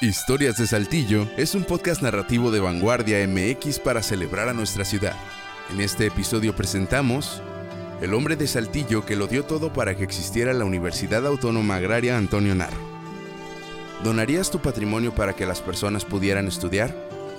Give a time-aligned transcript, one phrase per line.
[0.00, 5.16] Historias de Saltillo es un podcast narrativo de vanguardia MX para celebrar a nuestra ciudad.
[5.72, 7.42] En este episodio presentamos
[8.00, 12.16] El hombre de Saltillo que lo dio todo para que existiera la Universidad Autónoma Agraria
[12.16, 12.78] Antonio Narro.
[14.04, 16.94] ¿Donarías tu patrimonio para que las personas pudieran estudiar?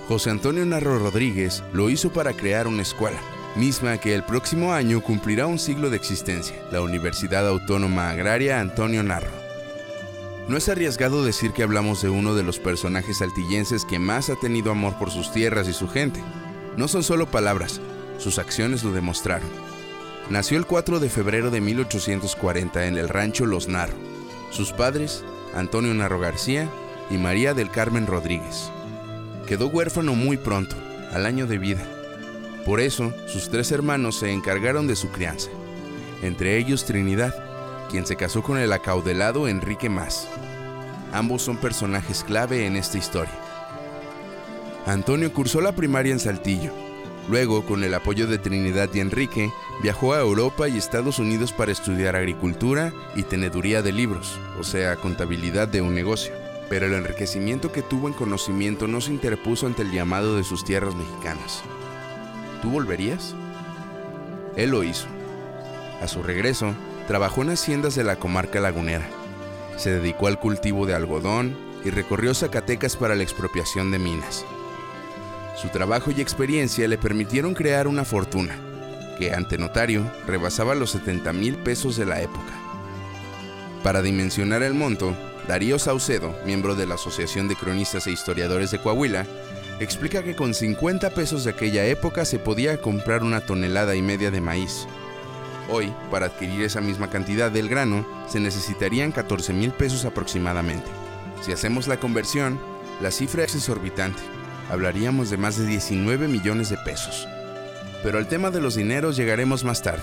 [0.06, 3.22] José Antonio Narro Rodríguez lo hizo para crear una escuela,
[3.56, 9.02] misma que el próximo año cumplirá un siglo de existencia, la Universidad Autónoma Agraria Antonio
[9.02, 9.39] Narro.
[10.48, 14.36] No es arriesgado decir que hablamos de uno de los personajes saltillenses que más ha
[14.36, 16.20] tenido amor por sus tierras y su gente.
[16.76, 17.80] No son solo palabras,
[18.18, 19.48] sus acciones lo demostraron.
[20.28, 23.96] Nació el 4 de febrero de 1840 en el rancho Los Narro.
[24.50, 25.24] Sus padres,
[25.54, 26.68] Antonio Narro García
[27.10, 28.70] y María del Carmen Rodríguez.
[29.46, 30.76] Quedó huérfano muy pronto,
[31.12, 31.84] al año de vida.
[32.64, 35.50] Por eso, sus tres hermanos se encargaron de su crianza,
[36.22, 37.34] entre ellos Trinidad,
[37.90, 40.28] quien se casó con el acaudelado Enrique Más.
[41.12, 43.34] Ambos son personajes clave en esta historia.
[44.86, 46.72] Antonio cursó la primaria en Saltillo.
[47.28, 51.72] Luego, con el apoyo de Trinidad y Enrique, viajó a Europa y Estados Unidos para
[51.72, 56.32] estudiar agricultura y teneduría de libros, o sea, contabilidad de un negocio.
[56.68, 60.64] Pero el enriquecimiento que tuvo en conocimiento no se interpuso ante el llamado de sus
[60.64, 61.62] tierras mexicanas.
[62.62, 63.34] ¿Tú volverías?
[64.56, 65.06] Él lo hizo.
[66.00, 66.74] A su regreso,
[67.10, 69.04] trabajó en haciendas de la comarca lagunera.
[69.76, 74.44] Se dedicó al cultivo de algodón y recorrió Zacatecas para la expropiación de minas.
[75.60, 78.54] Su trabajo y experiencia le permitieron crear una fortuna,
[79.18, 82.52] que ante notario rebasaba los 70 mil pesos de la época.
[83.82, 85.12] Para dimensionar el monto,
[85.48, 89.26] Darío Saucedo, miembro de la Asociación de Cronistas e Historiadores de Coahuila,
[89.80, 94.30] explica que con 50 pesos de aquella época se podía comprar una tonelada y media
[94.30, 94.86] de maíz,
[95.72, 100.86] Hoy, para adquirir esa misma cantidad del grano, se necesitarían 14 mil pesos aproximadamente.
[101.42, 102.58] Si hacemos la conversión,
[103.00, 104.20] la cifra es exorbitante.
[104.68, 107.28] Hablaríamos de más de 19 millones de pesos.
[108.02, 110.02] Pero al tema de los dineros llegaremos más tarde.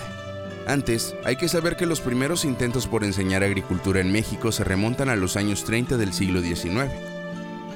[0.67, 5.09] Antes, hay que saber que los primeros intentos por enseñar agricultura en México se remontan
[5.09, 6.91] a los años 30 del siglo XIX.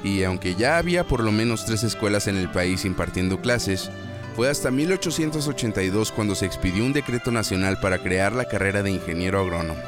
[0.04, 3.92] Y aunque ya había por lo menos tres escuelas en el país impartiendo clases,
[4.36, 9.40] fue hasta 1882 cuando se expidió un decreto nacional para crear la carrera de ingeniero
[9.40, 9.82] agrónomo.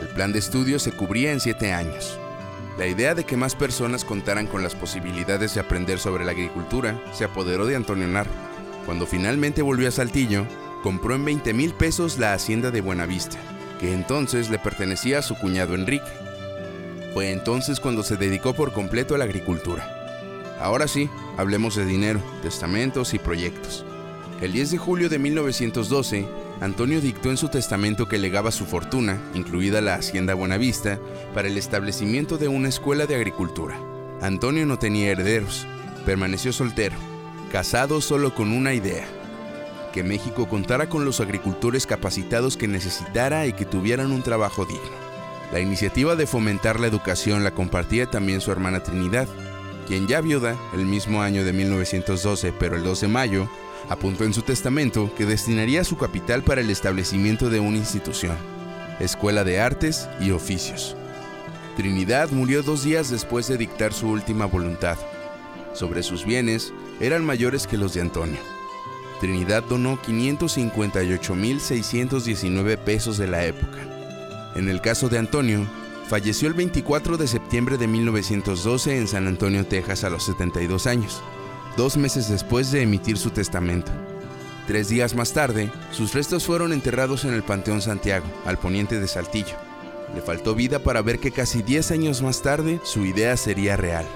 [0.00, 2.18] El plan de estudio se cubría en siete años.
[2.78, 7.00] La idea de que más personas contaran con las posibilidades de aprender sobre la agricultura
[7.12, 8.30] se apoderó de Antonio Narro.
[8.84, 10.46] Cuando finalmente volvió a Saltillo,
[10.82, 13.38] compró en 20 mil pesos la hacienda de Buenavista,
[13.80, 16.04] que entonces le pertenecía a su cuñado Enrique.
[17.14, 19.90] Fue entonces cuando se dedicó por completo a la agricultura.
[20.60, 23.84] Ahora sí, hablemos de dinero, testamentos y proyectos.
[24.40, 26.28] El 10 de julio de 1912,
[26.60, 30.98] Antonio dictó en su testamento que legaba su fortuna, incluida la hacienda Buenavista,
[31.34, 33.78] para el establecimiento de una escuela de agricultura.
[34.20, 35.66] Antonio no tenía herederos,
[36.04, 36.96] permaneció soltero,
[37.50, 39.06] casado solo con una idea,
[39.92, 45.06] que México contara con los agricultores capacitados que necesitara y que tuvieran un trabajo digno.
[45.52, 49.28] La iniciativa de fomentar la educación la compartía también su hermana Trinidad,
[49.86, 53.48] quien ya viuda el mismo año de 1912, pero el 12 de mayo,
[53.88, 58.36] apuntó en su testamento que destinaría su capital para el establecimiento de una institución,
[59.00, 60.96] Escuela de Artes y Oficios.
[61.76, 64.96] Trinidad murió dos días después de dictar su última voluntad.
[65.74, 68.38] Sobre sus bienes eran mayores que los de Antonio.
[69.20, 73.76] Trinidad donó 558.619 pesos de la época.
[74.54, 75.66] En el caso de Antonio,
[76.08, 81.20] Falleció el 24 de septiembre de 1912 en San Antonio, Texas, a los 72 años,
[81.76, 83.90] dos meses después de emitir su testamento.
[84.68, 89.08] Tres días más tarde, sus restos fueron enterrados en el Panteón Santiago, al poniente de
[89.08, 89.56] Saltillo.
[90.14, 94.06] Le faltó vida para ver que casi 10 años más tarde su idea sería real.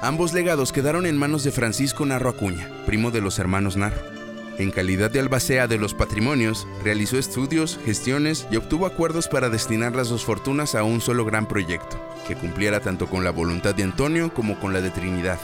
[0.00, 4.15] Ambos legados quedaron en manos de Francisco Narro Acuña, primo de los hermanos Narro.
[4.58, 9.94] En calidad de albacea de los patrimonios, realizó estudios, gestiones y obtuvo acuerdos para destinar
[9.94, 13.82] las dos fortunas a un solo gran proyecto, que cumpliera tanto con la voluntad de
[13.82, 15.38] Antonio como con la de Trinidad.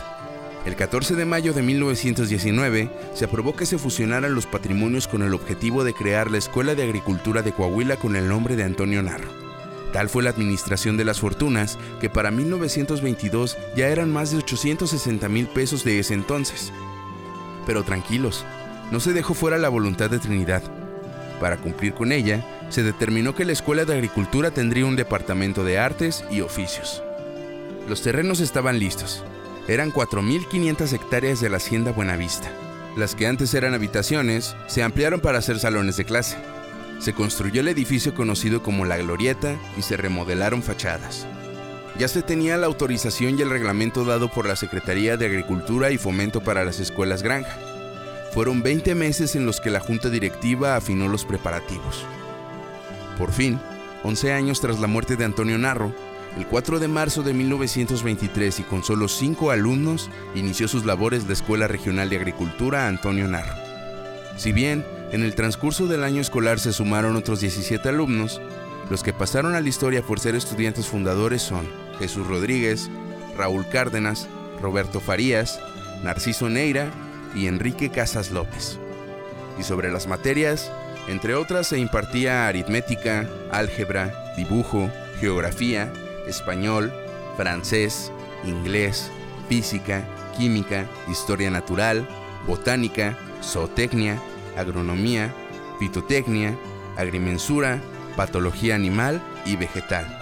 [0.65, 5.35] El 14 de mayo de 1919 se aprobó que se fusionaran los patrimonios con el
[5.35, 9.29] objetivo de crear la Escuela de Agricultura de Coahuila con el nombre de Antonio Narro.
[9.93, 15.29] Tal fue la administración de las fortunas que para 1922 ya eran más de 860
[15.29, 16.73] mil pesos de ese entonces.
[17.67, 18.47] Pero tranquilos,
[18.93, 20.63] no se dejó fuera la voluntad de Trinidad.
[21.41, 25.79] Para cumplir con ella, se determinó que la Escuela de Agricultura tendría un departamento de
[25.79, 27.03] artes y oficios.
[27.89, 29.25] Los terrenos estaban listos.
[29.67, 32.51] Eran 4.500 hectáreas de la hacienda Buenavista.
[32.95, 36.37] Las que antes eran habitaciones se ampliaron para hacer salones de clase.
[36.99, 41.27] Se construyó el edificio conocido como La Glorieta y se remodelaron fachadas.
[41.99, 45.99] ya se tenía la autorización y el reglamento dado por la Secretaría de Agricultura y
[45.99, 47.72] Fomento para las Escuelas Granja.
[48.33, 52.07] Fueron 20 meses en los que la junta directiva afinó los preparativos.
[53.19, 53.61] Por fin,
[54.05, 55.95] 11 años tras la muerte de Antonio Narro,
[56.39, 61.35] el 4 de marzo de 1923 y con solo 5 alumnos, inició sus labores la
[61.35, 63.55] Escuela Regional de Agricultura Antonio Narro.
[64.39, 64.83] Si bien
[65.13, 68.41] en el transcurso del año escolar se sumaron otros 17 alumnos,
[68.89, 71.69] los que pasaron a la historia por ser estudiantes fundadores son
[71.99, 72.89] Jesús Rodríguez,
[73.37, 74.27] Raúl Cárdenas,
[74.63, 75.61] Roberto Farías,
[76.03, 76.91] Narciso Neira
[77.35, 78.79] y Enrique Casas López.
[79.59, 80.71] Y sobre las materias,
[81.09, 84.91] entre otras se impartía aritmética, álgebra, dibujo,
[85.21, 85.93] geografía,
[86.27, 86.93] español,
[87.37, 88.13] francés,
[88.45, 89.11] inglés,
[89.49, 90.05] física,
[90.37, 92.07] química, historia natural,
[92.47, 94.21] botánica, zootecnia,
[94.57, 95.35] agronomía,
[95.79, 96.57] fitotecnia,
[96.97, 97.81] agrimensura,
[98.17, 100.19] patología animal y vegetal.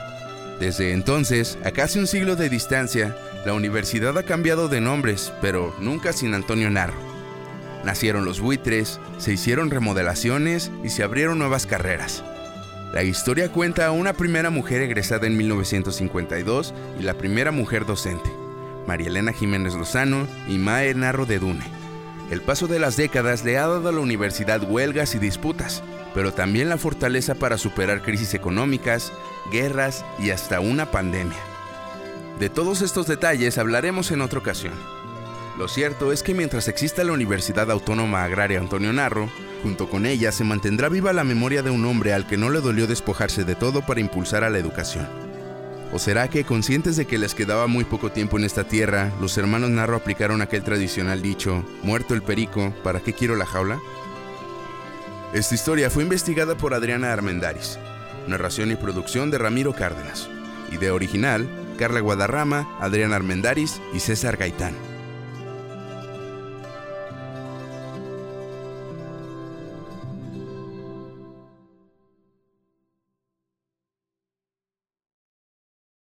[0.59, 5.75] Desde entonces, a casi un siglo de distancia, la universidad ha cambiado de nombres, pero
[5.81, 6.99] nunca sin Antonio Narro.
[7.85, 12.23] Nacieron los buitres, se hicieron remodelaciones y se abrieron nuevas carreras.
[12.93, 18.31] La historia cuenta a una primera mujer egresada en 1952 y la primera mujer docente,
[18.87, 21.65] María Elena Jiménez Lozano y Mae Narro de Dune.
[22.31, 25.83] El paso de las décadas le ha dado a la universidad huelgas y disputas,
[26.15, 29.13] pero también la fortaleza para superar crisis económicas,
[29.51, 31.50] guerras y hasta una pandemia.
[32.41, 34.73] De todos estos detalles hablaremos en otra ocasión.
[35.59, 39.29] Lo cierto es que mientras exista la Universidad Autónoma Agraria Antonio Narro,
[39.63, 42.63] junto con ella se mantendrá viva la memoria de un hombre al que no le
[42.63, 45.07] dolió despojarse de todo para impulsar a la educación.
[45.93, 49.37] ¿O será que, conscientes de que les quedaba muy poco tiempo en esta tierra, los
[49.37, 53.79] hermanos Narro aplicaron aquel tradicional dicho, muerto el perico, ¿para qué quiero la jaula?
[55.35, 57.79] Esta historia fue investigada por Adriana Armendaris,
[58.29, 60.31] narración y producción de Ramiro Cárdenas,
[60.73, 61.47] idea original,
[61.81, 64.90] Carla Guadarrama, Adriana Armendaris y César Gaitán.